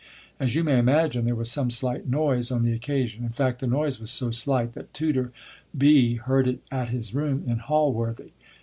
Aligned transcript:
As 0.39 0.55
you 0.55 0.63
may 0.63 0.79
imagine, 0.79 1.25
there 1.25 1.35
was 1.35 1.51
some 1.51 1.69
slight 1.69 2.07
noise 2.07 2.49
on 2.49 2.63
the 2.63 2.73
occasion. 2.73 3.23
In 3.23 3.29
fact, 3.29 3.59
the 3.59 3.67
noise 3.67 3.99
was 3.99 4.09
so 4.09 4.31
slight 4.31 4.73
that 4.73 4.95
Tutor 4.95 5.31
B. 5.77 6.15
heard 6.15 6.47
it 6.47 6.61
at 6.71 6.89
his 6.89 7.13
room 7.13 7.43
in 7.45 7.59
Holworthy. 7.59 8.31